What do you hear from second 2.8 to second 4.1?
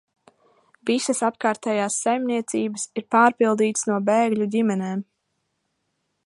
ir pārpildītas no